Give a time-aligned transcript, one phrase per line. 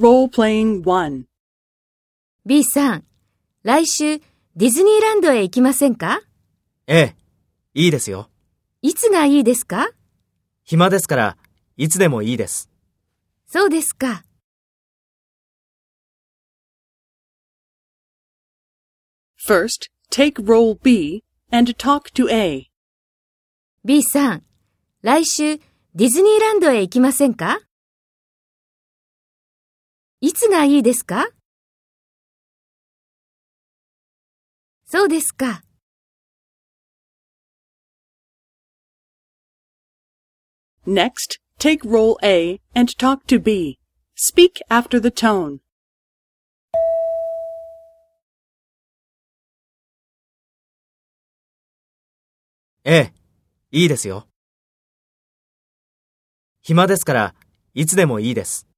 [0.00, 1.24] 1
[2.46, 3.04] B さん、
[3.62, 4.18] 来週
[4.56, 6.22] ディズニーランドへ行きませんか？
[6.86, 7.16] ええ、
[7.74, 8.30] いいですよ。
[8.80, 9.90] いつがいいですか？
[10.64, 11.36] 暇ですから、
[11.76, 12.70] いつでもいいです。
[13.46, 14.24] そうですか。
[19.46, 22.70] First, take role B and talk to A.
[23.84, 24.44] B さん、
[25.02, 25.58] 来週
[25.94, 27.58] ディズニーランドへ行きませんか？
[30.22, 31.30] いつがいいですか
[34.84, 35.62] そうですか。
[40.86, 43.78] Next, take role A and talk to B.
[44.14, 45.60] Speak after the tone.
[52.84, 53.12] ええ、
[53.70, 54.26] いいですよ。
[56.60, 57.34] 暇ですから、
[57.72, 58.69] いつでもいいです。